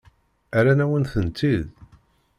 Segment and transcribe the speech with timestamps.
[0.57, 1.63] Rran-awen-tent-id?